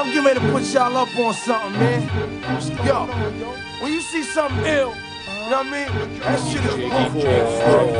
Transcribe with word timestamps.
I'm 0.00 0.06
getting 0.06 0.24
ready 0.24 0.40
to 0.40 0.50
put 0.50 0.62
y'all 0.72 0.96
up 0.96 1.14
on 1.18 1.34
something, 1.34 1.72
man. 1.72 2.00
Yo, 2.86 3.04
when 3.82 3.92
you 3.92 4.00
see 4.00 4.22
something 4.22 4.64
ill, 4.64 4.94
you 4.94 5.50
know 5.50 5.58
what 5.58 5.66
I 5.66 5.70
mean? 5.70 6.20
That 6.20 6.38
shit 6.48 6.64
is 6.64 6.74
boom. 6.74 7.20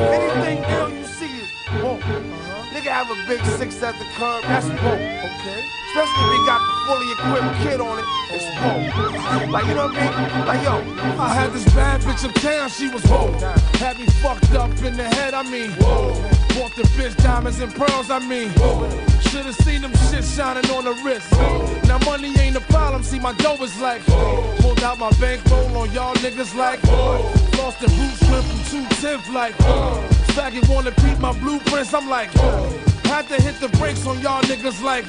Anything 0.08 0.64
ill 0.64 0.88
you 0.88 1.04
see 1.04 1.26
is 1.26 1.50
boom. 1.82 2.00
Nigga 2.80 2.92
have 2.92 3.10
a 3.10 3.28
big 3.28 3.44
six 3.58 3.82
at 3.82 3.92
the 3.98 4.06
curb, 4.16 4.42
that's 4.44 4.64
boom. 4.64 4.78
Okay. 4.80 5.60
Especially 5.92 6.24
if 6.24 6.32
he 6.32 6.46
got 6.46 6.60
the 6.64 6.72
fully 6.88 7.12
equipped 7.12 7.60
kid 7.60 7.78
on 7.78 7.98
it, 7.98 8.06
it's 8.32 8.48
boom. 8.56 9.52
Like, 9.52 9.66
you 9.66 9.74
know 9.74 9.88
what 9.88 9.96
I 9.98 10.08
mean? 10.08 10.46
Like, 10.46 10.64
yo, 10.64 11.20
I 11.20 11.28
had 11.28 11.52
this 11.52 11.64
bad 11.74 12.00
bitch 12.00 12.24
uptown, 12.24 12.70
she 12.70 12.88
was 12.88 13.04
whoa. 13.04 13.32
Had 13.76 13.98
me 13.98 14.06
fucked 14.22 14.52
up 14.52 14.70
in 14.82 14.96
the 14.96 15.04
head, 15.04 15.34
I 15.34 15.42
mean, 15.42 15.72
whoa. 15.72 16.14
Bought 16.56 16.74
the 16.74 16.84
bitch 16.96 17.14
diamonds 17.22 17.60
and 17.60 17.70
pearls, 17.74 18.08
I 18.08 18.18
mean, 18.18 18.48
whoa. 18.56 18.88
Should've 19.28 19.56
seen 19.56 19.82
them 19.82 19.92
shit 20.08 20.24
shining 20.24 20.70
on 20.70 20.84
the 20.84 20.94
wrist. 21.04 21.30
Now 21.86 21.98
money 22.06 22.32
ain't 22.38 22.56
a 22.56 22.62
problem, 22.72 23.02
see 23.02 23.18
my 23.18 23.34
dough 23.34 23.62
is 23.62 23.78
like, 23.78 24.00
pulled 24.06 24.82
out 24.82 24.98
my 24.98 25.10
bankroll 25.20 25.76
on 25.76 25.92
y'all 25.92 26.14
niggas 26.14 26.56
like, 26.56 26.82
lost 27.58 27.78
the 27.80 27.88
boots 27.88 28.22
went 28.30 28.46
from 28.46 28.88
210 28.88 29.34
like, 29.34 29.54
faggot 30.34 30.68
wanna 30.68 30.92
peep 30.92 31.18
my 31.18 31.32
blueprints, 31.40 31.92
I'm 31.94 32.08
like, 32.08 32.30
had 33.04 33.26
to 33.28 33.42
hit 33.42 33.60
the 33.60 33.68
brakes 33.78 34.06
on 34.06 34.20
y'all 34.20 34.42
niggas 34.42 34.82
like, 34.82 35.04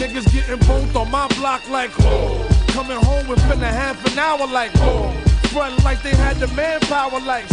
niggas 0.00 0.26
getting 0.32 0.58
both 0.66 0.94
on 0.96 1.10
my 1.10 1.28
block 1.38 1.68
like, 1.70 1.92
coming 2.68 2.98
home 2.98 3.26
within 3.28 3.62
a 3.62 3.72
half 3.72 4.04
an 4.10 4.18
hour 4.18 4.46
like, 4.46 4.72
front 5.52 5.82
like 5.84 6.02
they 6.02 6.14
had 6.16 6.36
the 6.36 6.48
manpower 6.48 7.20
like, 7.20 7.48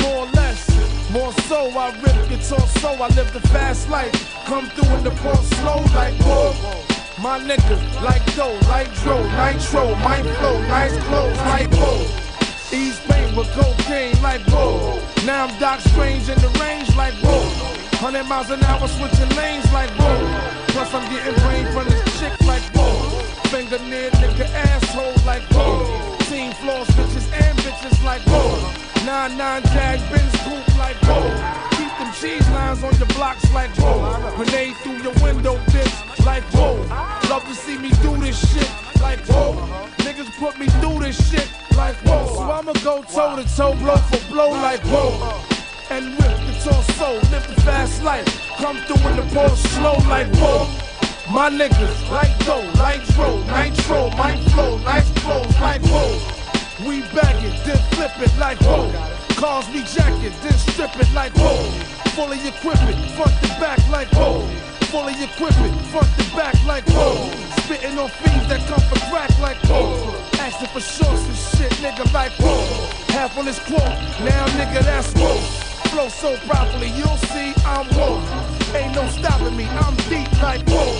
more 0.00 0.24
or 0.24 0.30
less. 0.32 0.72
More 1.12 1.32
so, 1.46 1.68
I 1.78 1.90
rip 2.00 2.28
guitar 2.30 2.66
so 2.80 2.88
I 2.88 3.08
live 3.08 3.30
the 3.34 3.40
fast 3.48 3.90
life. 3.90 4.12
Come 4.46 4.66
through 4.70 4.96
in 4.96 5.04
the 5.04 5.10
Porsche 5.10 5.44
slow 5.60 5.84
like 5.94 6.14
whoa. 6.24 6.54
My 7.20 7.38
niggas 7.38 8.02
like 8.02 8.24
dough, 8.34 8.58
like 8.70 8.90
dro, 9.02 9.18
nitro, 9.36 9.94
my 9.96 10.22
flow, 10.22 10.58
nice 10.68 10.96
clothes 11.04 11.36
like 11.52 11.70
whoa. 11.74 12.31
East 12.72 13.02
paint 13.06 13.36
with 13.36 13.50
cocaine 13.52 14.20
like 14.22 14.40
whoa. 14.48 14.98
Now 15.26 15.46
I'm 15.46 15.60
Doc 15.60 15.80
Strange 15.80 16.28
in 16.28 16.38
the 16.38 16.48
range 16.60 16.94
like 16.96 17.14
whoa. 17.20 17.40
100 18.00 18.24
miles 18.24 18.50
an 18.50 18.62
hour 18.64 18.88
switching 18.88 19.28
lanes 19.36 19.70
like 19.72 19.90
whoa. 20.00 20.18
Plus 20.68 20.92
I'm 20.94 21.04
getting 21.12 21.34
brain 21.44 21.66
from 21.72 21.84
this 21.88 22.20
chick 22.20 22.32
like 22.46 22.62
whoa. 22.74 22.92
Finger 23.52 23.78
near 23.90 24.10
nigga 24.12 24.48
asshole 24.54 25.14
like 25.26 25.42
whoa. 25.52 26.16
Team 26.30 26.52
floors, 26.52 26.88
bitches 26.96 27.30
and 27.32 27.58
bitches 27.58 28.02
like 28.04 28.22
whoa. 28.22 29.04
Nine 29.04 29.36
nine 29.36 29.62
jag 29.74 30.00
Benz 30.10 30.32
coupe 30.42 30.78
like 30.78 30.96
whoa. 31.04 31.71
Cheese 32.20 32.48
lines 32.50 32.84
on 32.84 32.94
your 32.98 33.08
blocks 33.08 33.52
like 33.52 33.70
whoa. 33.78 34.34
Grenade 34.36 34.76
through 34.76 34.98
your 35.02 35.14
window, 35.22 35.56
bitch, 35.72 36.26
like 36.26 36.44
whoa. 36.54 36.74
Love 37.28 37.44
to 37.44 37.54
see 37.54 37.78
me 37.78 37.90
do 38.02 38.16
this 38.18 38.38
shit 38.52 38.70
like 39.00 39.18
whoa. 39.26 39.54
Niggas 39.98 40.30
put 40.38 40.58
me 40.58 40.66
through 40.80 41.00
this 41.00 41.16
shit 41.30 41.48
like 41.76 41.96
whoa. 42.06 42.26
So 42.34 42.42
I'ma 42.42 42.72
go 42.84 43.02
toe 43.02 43.36
to 43.36 43.56
toe, 43.56 43.74
blow 43.76 43.96
for 43.96 44.32
blow 44.32 44.50
like 44.50 44.80
whoa. 44.84 45.40
And 45.90 46.12
rip 46.20 46.36
the 46.46 46.52
torso, 46.62 47.14
live 47.30 47.46
the 47.48 47.60
fast 47.62 48.02
life. 48.02 48.26
Come 48.58 48.76
through 48.86 49.08
in 49.10 49.16
the 49.16 49.22
Porsche 49.34 49.66
slow 49.78 49.96
like 50.08 50.28
whoa. 50.36 50.68
My 51.32 51.48
niggas 51.48 52.10
like 52.10 52.36
dough, 52.44 52.68
like 52.78 53.02
dro, 53.14 53.38
nitro, 53.48 54.10
my 54.16 54.36
flow, 54.52 54.76
nice 54.78 55.10
clothes 55.20 55.58
like 55.60 55.80
whoa. 55.84 56.20
We 56.86 57.00
bag 57.14 57.42
it, 57.42 57.64
then 57.64 57.78
flip 57.92 58.12
it 58.20 58.38
like 58.38 58.58
whoa. 58.60 58.92
Cars 59.36 59.66
we 59.72 59.82
jack 59.82 60.12
it, 60.22 60.32
then 60.42 60.52
strip 60.52 60.94
it 61.00 61.12
like 61.14 61.32
whoa. 61.36 61.91
Fully 62.12 62.36
equip 62.46 62.76
it, 62.82 62.96
front 63.16 63.32
to 63.40 63.48
back 63.58 63.78
like 63.88 64.08
whoa. 64.12 64.46
Fully 64.92 65.14
equip 65.24 65.56
it, 65.64 65.72
front 65.88 66.06
to 66.18 66.36
back 66.36 66.54
like 66.66 66.84
whoa. 66.88 67.30
Spitting 67.64 67.98
on 67.98 68.10
fiends 68.10 68.46
that 68.48 68.60
come 68.68 68.80
for 68.80 69.00
crack 69.08 69.32
like 69.40 69.56
whoa. 69.64 70.12
Asking 70.38 70.68
for 70.68 70.80
shorts 70.80 71.24
and 71.24 71.36
shit, 71.36 71.72
nigga 71.80 72.04
like 72.12 72.32
whoa. 72.32 72.60
Half 73.16 73.38
on 73.38 73.46
this 73.46 73.58
quote, 73.64 73.96
now 74.28 74.44
nigga 74.60 74.84
that's 74.84 75.10
whoa. 75.14 75.40
Flow 75.88 76.08
so 76.08 76.36
properly, 76.48 76.88
you'll 76.88 77.16
see 77.32 77.54
I'm 77.64 77.86
whoa. 77.96 78.20
Ain't 78.76 78.94
no 78.94 79.08
stopping 79.08 79.56
me, 79.56 79.64
I'm 79.64 79.96
deep 80.12 80.30
like 80.42 80.68
whoa. 80.68 80.92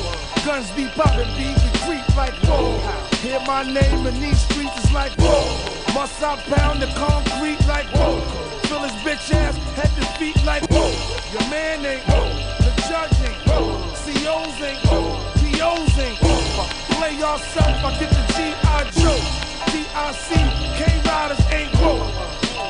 Guns 0.47 0.71
be 0.71 0.87
popping, 0.97 1.29
be 1.37 1.53
we 1.53 1.69
creep 1.85 2.17
like 2.17 2.35
whoa. 2.49 2.81
Hear 3.21 3.41
my 3.47 3.65
name 3.65 4.07
in 4.07 4.19
these 4.19 4.41
streets 4.41 4.83
is 4.83 4.93
like 4.93 5.13
whoa. 5.19 5.45
Must 5.93 6.23
I 6.23 6.37
pound 6.57 6.81
the 6.81 6.87
concrete 6.97 7.61
like 7.69 7.87
whoa. 7.93 8.52
Fill 8.73 8.89
his 8.89 8.97
bitch 9.05 9.29
ass 9.37 9.55
head 9.77 9.93
to 10.01 10.05
feet 10.17 10.39
like 10.49 10.65
whoa. 10.73 10.89
Your 11.29 11.45
man 11.53 11.85
ain't 11.85 12.01
whoa. 12.09 12.25
The 12.65 12.73
judge 12.89 13.13
ain't 13.21 13.37
whoa. 13.45 13.69
COs 14.01 14.57
ain't 14.65 14.81
whoa. 14.89 15.13
POs 15.37 15.93
ain't 16.01 16.17
whoa. 16.25 16.65
Play 16.97 17.13
yourself, 17.21 17.77
I 17.85 17.91
get 18.01 18.09
the 18.09 18.25
G.I. 18.33 18.81
Joe. 18.97 19.21
DIC, 19.69 20.31
K-Riders 20.81 21.45
ain't 21.53 21.69
whoa. 21.85 22.01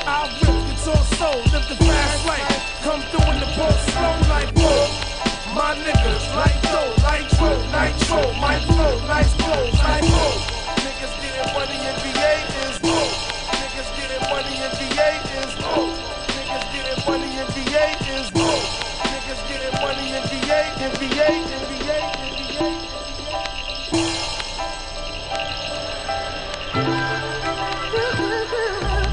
I 0.03 0.27
rip 0.43 0.59
the 0.67 0.75
torso, 0.83 1.39
live 1.55 1.67
the 1.71 1.79
fast 1.79 2.25
life. 2.27 2.51
Come 2.83 2.99
through 3.07 3.31
in 3.31 3.39
the 3.39 3.47
Porsche 3.55 3.87
slow 3.95 4.15
like 4.27 4.51
whoa. 4.59 4.83
My 5.55 5.71
niggas 5.87 6.25
like 6.35 6.59
dough, 6.67 6.91
nitro, 6.99 7.51
nitro, 7.71 8.19
my 8.43 8.59
flow, 8.67 8.93
nice 9.07 9.31
clothes, 9.39 9.79
like 9.79 10.03
whoa. 10.03 10.35
Niggas 10.83 11.15
getting 11.23 11.53
money 11.55 11.79
in 11.79 11.95
VA 12.03 12.22
money 17.05 17.37
in 17.37 17.47
VA 17.47 17.85
is. 18.15 18.31
Niggas 18.31 19.41
getting 19.47 19.73
money 19.81 20.13
in 20.15 20.23
VA, 20.29 20.61
in 20.83 20.91
VA, 20.99 21.29
in 21.53 21.61
VA. 21.69 21.99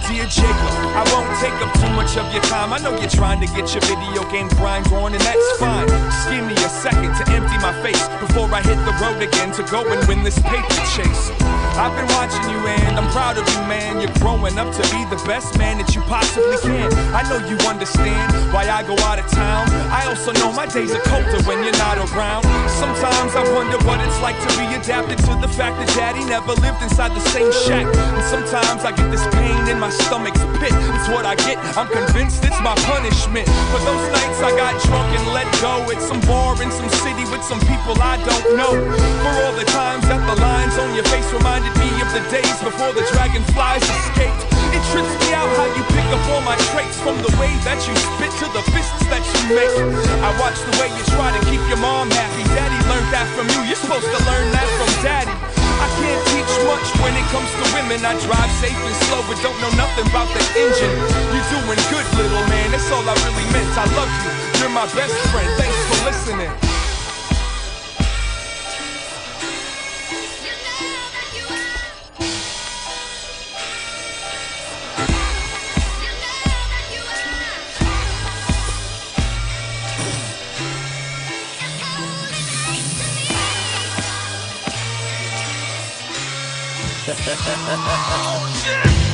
Dear 0.08 0.26
Jacob, 0.26 0.74
I 0.94 1.02
won't 1.12 1.30
take 1.40 1.54
up 1.62 1.72
too 1.80 1.90
much 1.94 2.16
of 2.16 2.32
your 2.32 2.42
time. 2.42 2.72
I 2.72 2.78
know 2.78 2.98
you're 2.98 3.08
trying 3.08 3.40
to 3.40 3.46
get 3.46 3.72
your 3.74 3.82
video 3.82 4.28
game 4.30 4.48
grind 4.48 4.86
on, 4.92 5.12
and 5.14 5.22
that's 5.22 5.58
fine. 5.58 5.88
Just 5.88 6.28
give 6.30 6.44
me 6.44 6.54
a 6.54 6.68
second 6.68 7.14
to 7.16 7.32
empty 7.32 7.58
my 7.58 7.72
face 7.82 8.06
before 8.20 8.52
I 8.52 8.62
hit 8.62 8.78
the 8.84 8.92
road 9.02 9.22
again 9.22 9.52
to 9.52 9.62
go 9.70 9.86
and 9.90 10.06
win 10.08 10.22
this 10.22 10.38
paper 10.42 10.84
chase. 10.94 11.30
I've 11.78 11.94
been 11.94 12.08
watching 12.16 12.42
you, 12.50 12.58
and 12.66 12.98
I'm 12.98 13.08
proud 13.12 13.38
of 13.38 13.46
you, 13.46 13.60
man. 13.70 14.00
You're 14.00 14.12
growing 14.18 14.58
up 14.58 14.74
to 14.74 14.82
be 14.90 15.04
the 15.06 15.20
best 15.26 15.58
man 15.58 15.78
that 15.78 15.94
you 15.94 16.02
possibly 16.02 16.58
can. 16.58 16.90
I 17.14 17.22
know 17.28 17.38
you 17.46 17.56
understand 17.68 18.32
why 18.52 18.68
I 18.68 18.82
go 18.82 18.98
out 19.06 19.18
of 19.18 19.26
town. 19.30 19.70
I 19.90 20.06
also 20.08 20.32
know 20.40 20.52
my 20.52 20.66
days 20.66 20.92
are 20.92 21.04
colder 21.06 21.40
when 21.46 21.62
you're 21.62 21.76
not 21.78 21.98
around. 21.98 22.44
Sometimes 22.80 23.36
I 23.36 23.44
wonder 23.54 23.78
what 23.86 24.00
it's 24.02 24.18
like 24.20 24.36
to 24.36 24.50
be 24.58 24.66
adapted 24.74 25.18
to 25.30 25.32
the 25.40 25.48
fact 25.48 25.78
that 25.78 25.88
daddy 25.94 26.24
never 26.26 26.52
lived 26.58 26.82
inside 26.82 27.14
the 27.14 27.24
same 27.32 27.50
shack. 27.64 27.86
And 27.86 28.24
sometimes 28.28 28.84
I 28.84 28.92
get 28.92 29.10
this 29.10 29.24
pain 29.34 29.68
in 29.68 29.78
my 29.78 29.90
stomach's 30.06 30.42
pit. 30.58 30.74
It's 30.74 31.08
what 31.08 31.24
I 31.24 31.34
get. 31.46 31.56
I'm 31.78 31.88
convinced 31.88 32.44
it's 32.44 32.60
my 32.60 32.74
punishment. 32.90 33.46
For 33.72 33.80
those 33.86 34.04
nights 34.12 34.40
I 34.42 34.52
got 34.58 34.74
drunk 34.84 35.08
and 35.16 35.26
let 35.32 35.48
go 35.62 35.86
at 35.90 36.00
some 36.02 36.20
bar 36.26 36.60
in 36.62 36.70
some 36.70 36.90
city 37.00 37.24
with 37.30 37.42
some 37.44 37.60
people 37.70 37.94
I 38.00 38.18
don't 38.26 38.56
know. 38.58 38.72
For 39.22 39.32
all 39.44 39.54
the 39.56 39.68
times 39.70 40.04
that 40.10 40.20
the 40.26 40.36
lines 40.40 40.76
on 40.76 40.94
your 40.94 41.04
face 41.08 41.30
reminded 41.60 41.76
me 41.80 42.00
of 42.00 42.10
the 42.12 42.24
days 42.32 42.56
before 42.64 42.92
the 42.92 43.04
dragonflies 43.12 43.82
escaped. 43.82 44.42
It 44.72 44.82
trips 44.92 45.12
me 45.20 45.34
out 45.34 45.50
how 45.56 45.68
you 45.76 45.82
pick 45.92 46.08
up 46.08 46.22
all 46.32 46.40
my 46.42 46.56
traits 46.72 46.96
from 47.00 47.18
the 47.20 47.32
way 47.36 47.52
that 47.68 47.76
you 47.84 47.92
spit 47.96 48.32
to 48.40 48.46
the 48.56 48.62
fists 48.72 49.04
that 49.12 49.20
you 49.20 49.40
make. 49.52 49.74
I 50.24 50.30
watch 50.40 50.56
the 50.64 50.74
way 50.80 50.88
you 50.88 51.04
try 51.12 51.28
to 51.34 51.40
keep 51.50 51.60
your 51.68 51.80
mom 51.82 52.08
happy. 52.10 52.44
Daddy 52.54 52.80
learned 52.88 53.10
that 53.12 53.28
from 53.36 53.46
you. 53.52 53.68
You're 53.68 53.80
supposed 53.80 54.08
to 54.08 54.20
learn 54.24 54.46
that 54.54 54.68
from 54.78 54.90
daddy. 55.04 55.34
I 55.80 55.88
can't 56.00 56.22
teach 56.32 56.52
much 56.68 56.86
when 57.00 57.12
it 57.16 57.26
comes 57.32 57.50
to 57.60 57.64
women. 57.76 58.00
I 58.04 58.14
drive 58.24 58.52
safe 58.60 58.76
and 58.76 58.96
slow, 59.10 59.20
but 59.28 59.36
don't 59.44 59.56
know 59.60 59.72
nothing 59.76 60.06
about 60.08 60.28
the 60.32 60.42
engine. 60.56 60.94
You're 61.34 61.48
doing 61.50 61.80
good, 61.92 62.06
little 62.16 62.44
man. 62.48 62.72
That's 62.72 62.88
all 62.92 63.04
I 63.04 63.16
really 63.26 63.48
meant. 63.52 63.68
I 63.76 63.84
love 63.96 64.12
you. 64.24 64.32
You're 64.60 64.72
my 64.72 64.88
best 64.96 65.16
friend. 65.34 65.48
Thanks 65.60 65.76
for 65.88 65.98
listening. 66.08 66.69
I 87.18 88.94
like 88.94 89.09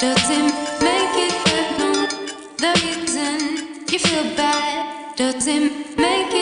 doesn't 0.00 0.54
make 0.88 1.16
it. 1.28 1.34
The 2.58 2.72
reason 2.84 3.38
you 3.90 3.98
feel 3.98 4.24
bad 4.36 5.16
doesn't 5.16 5.96
make 5.96 6.33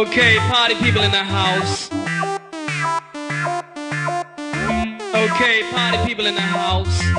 Okay, 0.00 0.38
party 0.48 0.74
people 0.76 1.02
in 1.02 1.10
the 1.10 1.18
house. 1.18 1.90
Okay, 5.14 5.62
party 5.70 5.98
people 6.06 6.24
in 6.24 6.34
the 6.34 6.40
house. 6.40 7.09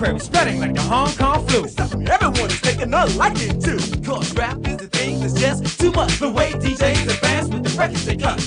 Rapping 0.00 0.18
spreading 0.18 0.60
like 0.60 0.74
the 0.74 0.80
Hong 0.80 1.12
Kong 1.12 1.46
flu. 1.46 1.66
Everyone 2.06 2.50
is 2.50 2.60
taking 2.62 2.94
a 2.94 3.04
liking 3.16 3.60
to. 3.60 3.76
Cause 4.02 4.34
rap 4.34 4.56
is 4.66 4.78
the 4.78 4.88
thing 4.88 5.20
that's 5.20 5.34
just 5.34 5.78
too 5.78 5.92
much. 5.92 6.18
The 6.18 6.30
way 6.30 6.52
DJs 6.52 7.02
advance 7.02 7.48
with 7.48 7.64
the 7.64 7.78
records 7.78 8.06
they 8.06 8.16
cut. 8.16 8.38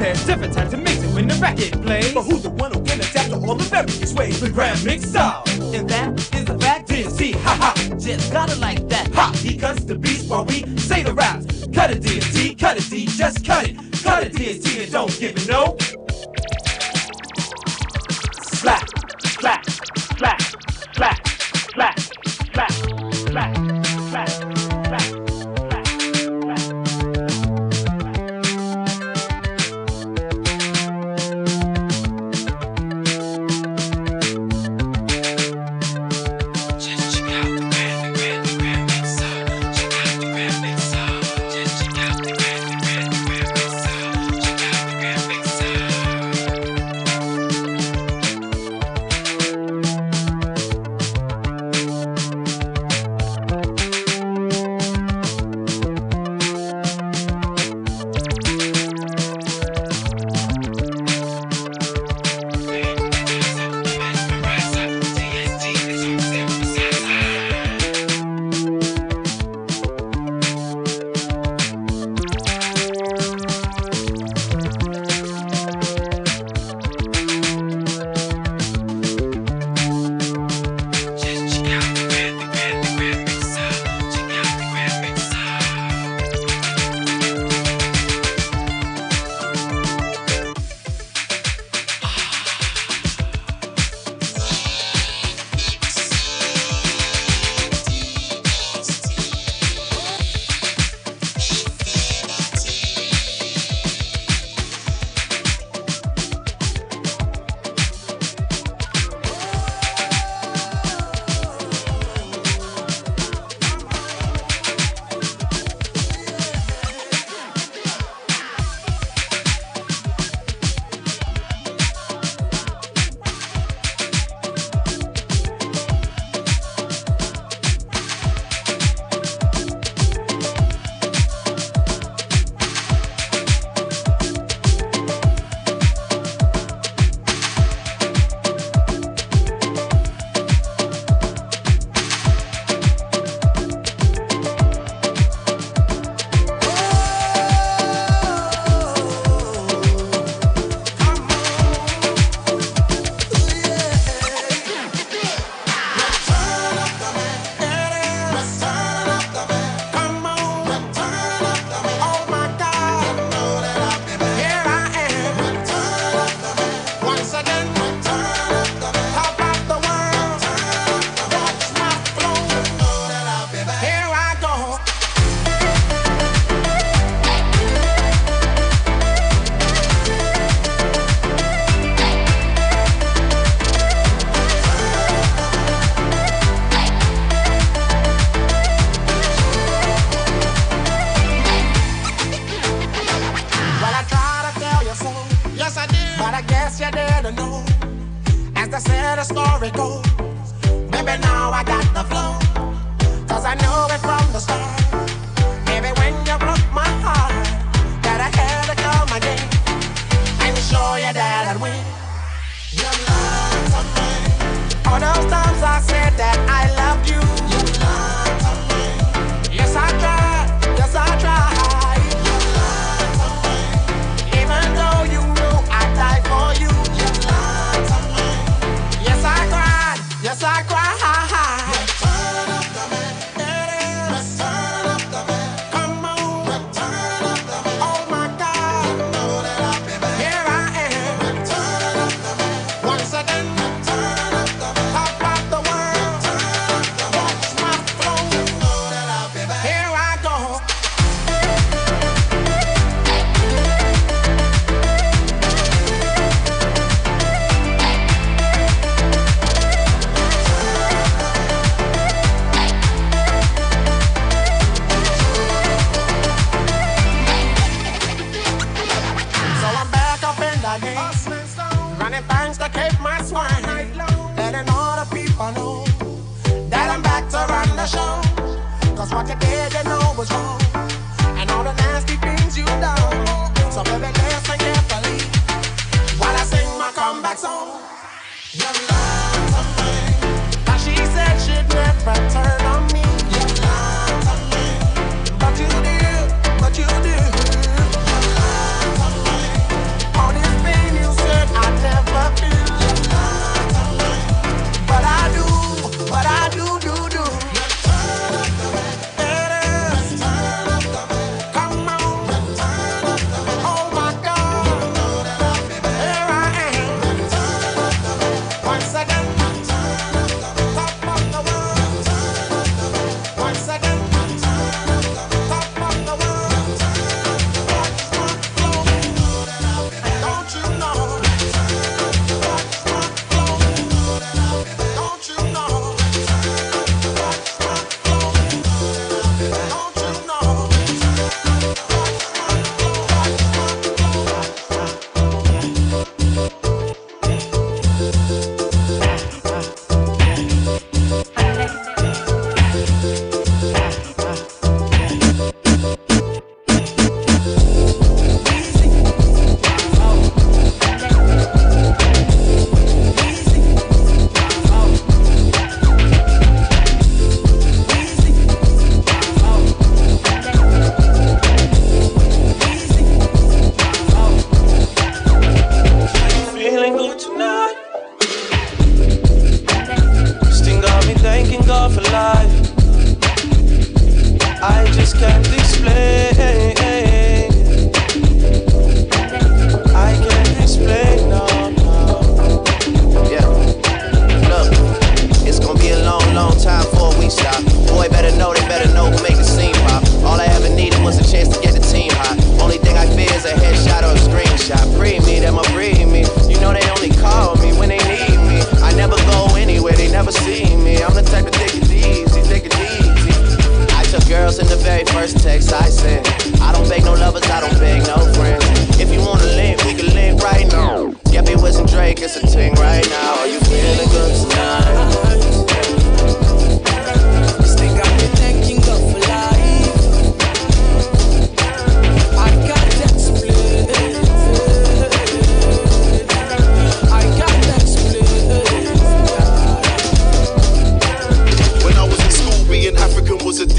There's 0.00 0.26
different 0.26 0.52
types 0.52 0.72
of 0.72 0.80
mixing 0.80 1.14
when 1.14 1.28
the 1.28 1.36
record 1.36 1.80
plays. 1.80 2.12
But 2.12 2.24
who's 2.24 2.42
the 2.42 2.50
one 2.50 2.72
who 2.72 2.82
can 2.82 2.98
adapt 2.98 3.30
to 3.30 3.36
all 3.36 3.54
the 3.54 3.64
various 3.64 4.12
ways? 4.12 4.40
The 4.40 4.50
grand 4.50 4.84
mix 4.84 5.10
style. 5.10 5.44
And 5.46 5.88
that 5.88 6.18
is 6.34 6.44
the 6.44 6.58
fact 6.58 6.88
see, 6.88 7.32
ha 7.32 7.54
ha, 7.54 7.96
just 7.98 8.32
got 8.32 8.50
it 8.50 8.58
like 8.58 8.88
that. 8.88 9.14
Ha, 9.14 9.32
he 9.36 9.56
cuts 9.56 9.84
the 9.84 9.94
beats 9.94 10.24
while 10.24 10.44
we 10.44 10.64
say 10.76 11.04
the 11.04 11.14
raps. 11.14 11.66
Cut 11.72 11.92
it, 11.92 12.02
DST, 12.02 12.58
cut 12.58 12.76
it, 12.78 12.90
D, 12.90 13.06
just 13.06 13.44
cut 13.44 13.68
it. 13.68 13.76
Cut 14.02 14.24
it, 14.24 14.32
DST, 14.32 14.82
and 14.82 14.92
don't 14.92 15.20
give 15.20 15.36
it 15.36 15.48
no. 15.48 15.76
Slap, 18.64 18.88
slap, 19.18 19.64
slap, 20.16 20.40
slap, 20.94 21.28
slap, 21.74 21.98
slap, 22.54 22.72
slap, 23.28 23.73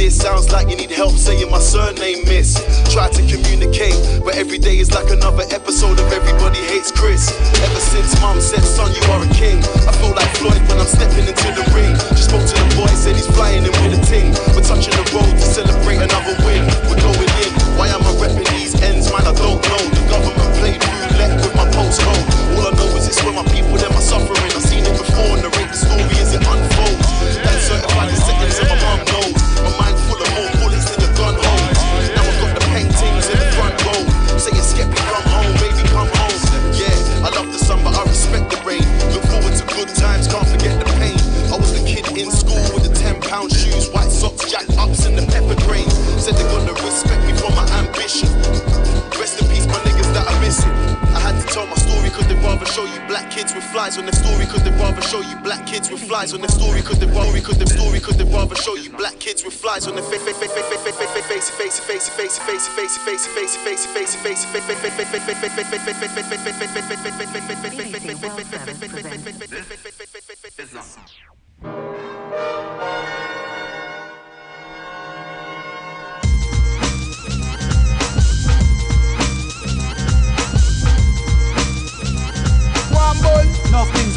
Diss. 0.05 0.21
Sounds 0.21 0.51
like 0.53 0.69
you 0.69 0.77
need 0.77 0.91
help 0.91 1.17
saying 1.17 1.49
my 1.49 1.57
surname, 1.57 2.21
miss. 2.25 2.61
Try 2.93 3.09
to 3.09 3.21
communicate, 3.25 3.97
but 4.21 4.37
every 4.37 4.57
day 4.57 4.77
is 4.77 4.93
like 4.93 5.09
another 5.09 5.43
episode 5.49 5.97
of 5.97 6.07
Everybody 6.13 6.61
Hates 6.69 6.91
Chris. 6.91 7.33
Ever 7.65 7.81
since 7.81 8.13
mom 8.21 8.39
said, 8.39 8.61
son, 8.61 8.93
you 8.93 9.01
are 9.13 9.25
a 9.25 9.29
king. 9.33 9.57
I 9.89 9.93
feel 9.97 10.13
like 10.13 10.29
Floyd 10.37 10.61
when 10.69 10.77
I'm 10.77 10.85
stepping 10.85 11.25
into 11.25 11.49
the 11.57 11.65
ring. 11.73 11.93
Just 12.13 12.29
spoke 12.29 12.45
to 12.45 12.53
the 12.53 12.69
boy, 12.77 12.89
said 12.93 13.15
he's 13.17 13.25
flying 13.33 13.65
in 13.65 13.73
with 13.81 13.97
a 13.97 14.01
ting. 14.05 14.29
We're 14.53 14.61
touching 14.61 14.93
the 14.93 15.05
road 15.09 15.33
to 15.33 15.45
celebrate 15.57 15.97
another 16.05 16.37
win. 16.45 16.61
We're 16.85 17.01
going 17.01 17.33
in. 17.41 17.51
Why 17.73 17.89
am 17.89 18.05
I 18.05 18.13
repping 18.21 18.45
these 18.53 18.77
ends, 18.85 19.09
man? 19.09 19.25
I 19.25 19.33
don't 19.33 19.57
know. 19.57 19.81
The 19.89 20.05
government 20.05 20.51
played 20.61 20.81
roulette 20.85 21.33
with 21.41 21.55
my 21.57 21.65
postcode. 21.73 22.25
All 22.53 22.69
I 22.69 22.71
know 22.77 22.89
is 22.93 23.09
it's 23.09 23.21
where 23.25 23.33
my 23.33 23.45
people, 23.49 23.73
them 23.81 23.93
are 23.97 24.05
suffering. 24.05 24.53
I've 24.53 24.61
seen 24.61 24.85
it 24.85 24.93
before, 25.01 25.33
narrate 25.41 25.73
the 25.73 25.77
story 25.81 26.17
as 26.21 26.37
it 26.37 26.45
unfolds. 26.45 26.74
Show 52.75 52.83
you 52.83 52.99
black 53.07 53.31
kids 53.31 53.55
with 53.55 53.63
flies 53.63 53.97
on 53.97 54.03
their 54.03 54.11
story 54.11 54.45
cause 54.47 54.61
they'd 54.61 54.75
rather 54.75 55.01
show 55.01 55.21
you 55.21 55.37
black 55.37 55.65
kids 55.65 55.89
with 55.89 56.01
flies 56.01 56.33
on 56.33 56.41
their 56.41 56.49
story 56.49 56.81
cause 56.81 56.99
they'd 56.99 57.09
rather 57.11 57.39
cause 57.39 57.57
their 57.57 57.67
story 57.67 58.01
cause 58.01 58.17
they'd 58.17 58.27
rather 58.27 58.53
show 58.55 58.75
you 58.75 58.89
black 58.97 59.17
kids 59.17 59.45
with 59.45 59.53
flies 59.53 59.87
on 59.87 59.95
their 59.95 60.03
face 60.03 60.21
face 60.23 60.35
face 60.35 60.51
face 60.51 60.65
face 60.65 60.75
face 60.75 60.83
face 60.83 60.99
face 60.99 61.01
face 61.15 61.15
face 61.15 61.49
face 61.55 61.71
face 61.71 61.87
face 61.95 62.03
face 62.03 62.03
face 62.03 62.11
face 62.11 62.19
face 69.23 69.23
face 69.23 69.95
One 69.95 70.04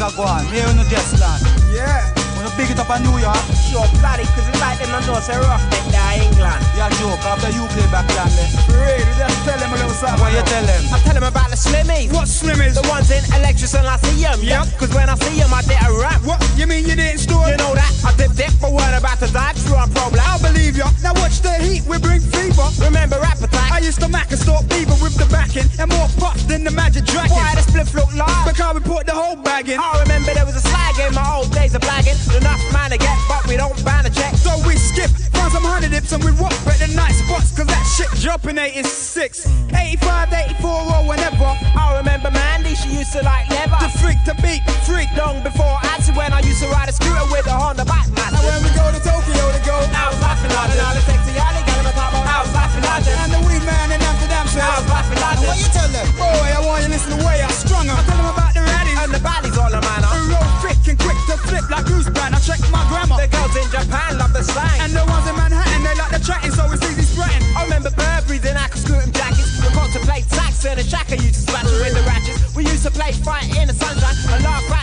a 0.01 0.15
go 0.15 0.23
on, 0.23 0.45
here 0.45 0.67
in 0.67 0.77
the 0.77 0.85
guest. 0.89 1.15
Yeah. 1.71 2.18
Big 2.59 2.75
it 2.75 2.79
up 2.83 2.91
in 2.91 3.07
New 3.07 3.15
York? 3.23 3.39
Sure, 3.71 3.87
bloody, 4.03 4.27
cause 4.35 4.43
it's 4.43 4.59
like 4.59 4.75
them 4.83 4.91
know 4.91 5.15
say 5.23 5.39
rough 5.47 5.63
neck 5.71 5.79
there 5.95 6.27
England. 6.27 6.59
Yeah, 6.75 6.91
joke. 6.99 7.23
After 7.23 7.47
you 7.55 7.63
play 7.71 7.87
back 7.87 8.03
land 8.19 8.35
there. 8.35 8.51
Really, 8.75 8.99
just 9.15 9.31
tell 9.47 9.55
them 9.55 9.71
a 9.71 9.79
little 9.79 9.95
something. 9.95 10.19
What 10.19 10.35
you 10.35 10.43
tell 10.43 10.67
them? 10.67 10.83
I 10.91 10.99
tell 11.07 11.15
them 11.15 11.23
about 11.23 11.47
the 11.47 11.55
slimmies. 11.55 12.11
What 12.11 12.27
slimmies? 12.27 12.75
The 12.75 12.83
ones 12.91 13.07
in 13.15 13.23
electrics 13.31 13.71
and 13.79 13.87
I 13.87 13.95
see 14.03 14.27
them. 14.27 14.43
Yep. 14.43 14.75
Cause 14.75 14.91
when 14.91 15.07
I 15.07 15.15
see 15.15 15.39
them, 15.39 15.55
I 15.55 15.63
did 15.63 15.79
a 15.79 15.87
rap. 16.03 16.19
What? 16.27 16.43
You 16.59 16.67
mean 16.67 16.83
you 16.83 16.99
didn't 16.99 17.23
store? 17.23 17.47
You 17.47 17.55
know 17.55 17.71
that. 17.79 17.95
I 18.03 18.11
dip 18.19 18.35
dip, 18.35 18.51
but 18.59 18.75
weren't 18.75 18.91
about 18.91 19.23
to 19.23 19.31
dive 19.31 19.55
through 19.63 19.79
on 19.79 19.87
problem. 19.95 20.19
I 20.19 20.35
believe 20.43 20.75
ya. 20.75 20.91
Now 20.99 21.15
watch 21.15 21.39
the 21.39 21.55
heat, 21.63 21.87
we 21.87 21.95
bring 21.95 22.19
fever. 22.19 22.67
Remember 22.83 23.23
appetite? 23.23 23.71
I 23.71 23.79
used 23.79 24.03
to 24.03 24.11
mac 24.11 24.35
and 24.35 24.39
stalk 24.39 24.67
beaver 24.67 24.99
with 24.99 25.15
the 25.15 25.31
backing 25.31 25.71
and 25.79 25.87
more 25.95 26.11
puff 26.19 26.35
than 26.43 26.67
the 26.67 26.75
magic 26.75 27.07
dragon. 27.07 27.39
Why 27.39 27.55
the 27.55 27.63
split 27.63 27.87
look 27.95 28.11
live? 28.19 28.51
Because 28.51 28.75
we 28.75 28.81
put 28.83 29.07
the 29.07 29.15
whole 29.15 29.39
bag 29.39 29.71
in. 29.71 29.79
I 29.79 30.03
remember 30.03 30.35
there 30.35 30.43
was 30.43 30.59
a 30.59 30.63
in 31.09 31.15
my 31.17 31.25
old 31.35 31.49
days 31.51 31.73
of 31.73 31.81
blagging. 31.81 32.15
Enough 32.37 32.61
man 32.71 32.93
to 32.93 32.97
get, 32.97 33.17
but 33.27 33.41
we 33.49 33.57
don't 33.57 33.73
ban 33.83 34.05
a 34.05 34.09
check. 34.09 34.37
So 34.37 34.53
we 34.65 34.77
skip, 34.77 35.09
find 35.33 35.51
some 35.51 35.65
honey 35.65 35.89
dips 35.89 36.13
and 36.13 36.23
we 36.23 36.31
rock 36.37 36.53
at 36.69 36.77
the 36.77 36.89
night 36.93 37.17
spots. 37.17 37.51
Cause 37.57 37.67
that 37.67 37.83
shit 37.97 38.09
dropping 38.21 38.57
86. 38.57 39.49
85, 39.73 40.61
84 40.61 40.69
or 40.69 41.01
whenever. 41.09 41.49
I 41.73 41.97
remember 41.97 42.29
Mandy, 42.31 42.75
she 42.77 43.01
used 43.01 43.11
to 43.17 43.21
like 43.25 43.49
leather. 43.49 43.75
The 43.81 43.89
freak 43.99 44.21
to 44.29 44.37
beat, 44.45 44.61
freak 44.85 45.09
long 45.17 45.41
before 45.41 45.81
I 45.81 45.97
see 45.99 46.13
when 46.13 46.31
I 46.31 46.39
used 46.45 46.61
to 46.61 46.69
ride 46.69 46.87
a 46.87 46.93
scooter 46.93 47.25
with 47.33 47.49
a 47.49 47.55
Honda 47.57 47.85
back. 47.85 48.05
Now 48.13 48.39
when 48.45 48.61
we 48.61 48.69
go 48.77 48.85
to 48.93 49.01
Tokyo 49.01 49.43
to 49.49 49.61
go, 49.65 49.75
I 49.75 50.13
was 50.13 50.21
laughing 50.21 50.53
at 50.53 50.69
it. 50.69 50.77
Now 50.77 50.93
let's 50.93 51.09
take 51.09 51.21
to 51.25 51.33
Yali, 51.33 51.61
get 51.65 51.75
him 51.81 51.89
a 51.89 51.93
I 51.97 52.45
was 52.45 52.53
laughing 52.53 52.85
at. 52.85 53.01
And 53.25 53.33
the 53.33 53.41
weed 53.49 53.65
man 53.65 53.89
in 53.91 53.99
Amsterdam 53.99 54.45
said, 54.47 54.63
I 54.63 54.77
was 54.77 54.87
laughing 54.87 55.17
at 55.17 55.41
it. 55.41 55.47
What 55.49 55.57
you 55.57 55.69
tell 55.73 55.89
them? 55.89 56.05
Boy, 56.15 56.47
I 56.53 56.61
want 56.61 56.85
you 56.85 56.87
to 56.87 56.93
listen 56.93 57.11
to 57.11 57.17
the 57.17 57.25
way 57.25 57.41
I 57.41 57.49
strung 57.51 57.89
up. 57.89 58.38
Japan 63.79 64.17
love 64.17 64.33
the 64.33 64.43
slang. 64.43 64.81
And 64.81 64.91
the 64.91 65.05
ones 65.07 65.27
in 65.29 65.35
Manhattan, 65.35 65.83
they 65.83 65.95
like 65.95 66.11
the 66.11 66.19
chatting, 66.19 66.51
so 66.51 66.67
it's 66.71 66.83
easy 66.83 67.03
spreading. 67.03 67.43
I 67.55 67.63
remember 67.63 67.91
Burberry, 67.91 68.39
then 68.39 68.57
I 68.57 68.67
could 68.67 68.81
scoot 68.81 69.03
and 69.03 69.13
jackets. 69.13 69.55
We 69.63 69.99
play 70.03 70.21
tax 70.29 70.65
and 70.65 70.79
a 70.79 70.83
shack 70.83 71.11
I 71.11 71.15
used 71.15 71.47
to 71.47 71.51
smash 71.51 71.63
with 71.63 71.93
the 71.93 72.03
ratchets. 72.03 72.55
We 72.55 72.63
used 72.63 72.83
to 72.83 72.91
play 72.91 73.13
fight 73.13 73.55
in 73.55 73.67
the 73.67 73.73
sunshine 73.73 74.15
and 74.35 74.43
laugh 74.43 74.78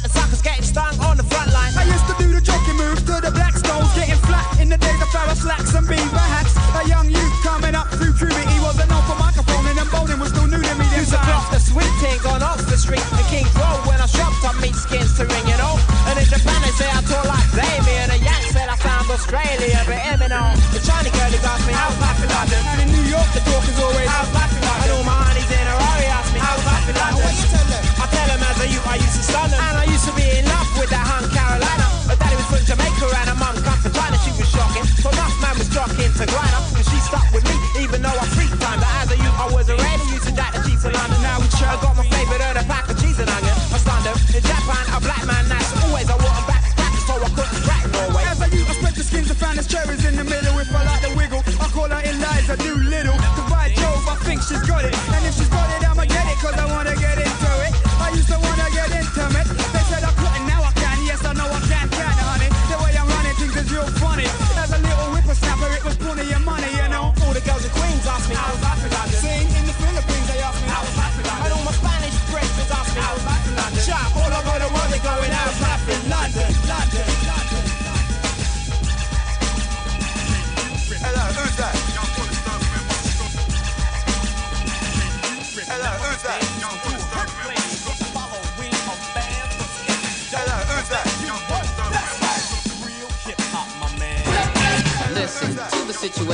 The 20.77 20.85
China 20.85 21.09
girl 21.09 21.33
is 21.33 21.41
asked 21.41 21.65
me 21.65 21.73
how's 21.73 21.97
life 22.05 22.21
in 22.21 22.29
London. 22.29 22.61
And 22.69 22.79
in 22.85 22.89
New 22.93 23.09
York 23.09 23.25
the 23.33 23.41
talk 23.49 23.65
is 23.65 23.81
always 23.81 24.05
how's 24.13 24.29
life 24.37 24.53
in 24.53 24.61
London. 24.61 24.85
And 24.85 24.93
all 24.93 25.05
my 25.09 25.17
honeys 25.25 25.49
in 25.49 25.65
Harare 25.65 26.05
ask 26.13 26.29
me 26.37 26.41
how's 26.45 26.61
life 26.69 26.85
in 26.85 26.97
London. 27.01 27.25
What 27.25 27.33
you 27.33 27.49
tell 27.49 27.65
them? 27.65 27.83
I 27.97 28.05
tell 28.13 28.29
them 28.29 28.43
as 28.45 28.61
a 28.61 28.67
youth 28.69 28.85
I 28.85 28.97
used 29.01 29.17
to 29.17 29.25
stun 29.25 29.49
them. 29.49 29.57
And 29.57 29.77
I 29.81 29.85
used 29.89 30.05
to 30.05 30.13
be 30.13 30.29
in 30.37 30.45
love 30.45 30.69
with 30.77 30.93
that 30.93 31.01
hunk 31.01 31.33
Carolina. 31.33 31.87
Her 32.13 32.17
daddy 32.21 32.37
was 32.37 32.49
from 32.53 32.61
Jamaica 32.69 33.09
and 33.09 33.29
her 33.33 33.39
mum 33.41 33.57
come 33.65 33.81
from 33.81 33.93
China. 33.97 34.21
She 34.21 34.37
was 34.37 34.53
shocking. 34.53 34.85
So 35.01 35.09
my 35.17 35.25
man 35.41 35.57
was 35.57 35.69
jocking 35.73 36.13
to 36.13 36.25
grind 36.29 36.53
up. 36.53 36.76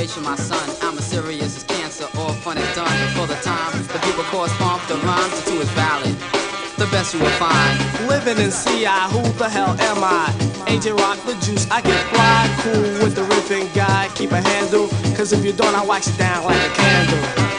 my 0.02 0.34
son. 0.34 0.68
I'm 0.82 0.98
as 0.98 1.06
serious 1.06 1.56
as 1.56 1.62
cancer, 1.62 2.06
all 2.18 2.32
fun 2.32 2.58
and 2.58 2.74
done. 2.74 2.90
For 3.14 3.24
the 3.28 3.36
time, 3.40 3.70
the 3.86 4.00
people 4.00 4.24
correspond 4.24 4.82
the 4.88 4.96
rhymes, 5.06 5.30
the 5.40 5.50
two 5.50 5.60
is 5.60 5.70
valid. 5.70 6.16
The 6.76 6.88
best 6.90 7.14
you 7.14 7.20
will 7.20 7.38
find. 7.38 7.78
Living 8.08 8.38
in 8.38 8.50
CI, 8.50 8.98
who 9.14 9.22
the 9.38 9.48
hell 9.48 9.80
am 9.80 10.02
I? 10.02 10.26
Agent 10.66 10.98
Rock 10.98 11.18
the 11.24 11.34
juice, 11.46 11.70
I 11.70 11.82
get 11.82 12.02
fly, 12.10 12.50
cool 12.62 12.82
with 13.04 13.14
the 13.14 13.22
ripping 13.22 13.72
guy. 13.74 14.08
Keep 14.16 14.32
a 14.32 14.40
handle, 14.40 14.88
cause 15.14 15.32
if 15.32 15.44
you 15.44 15.52
don't, 15.52 15.74
I 15.74 15.84
wax 15.84 16.08
it 16.08 16.18
down 16.18 16.44
like 16.44 16.56
a 16.56 16.74
candle. 16.74 17.51